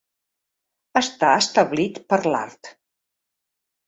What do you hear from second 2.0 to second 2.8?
per l'art.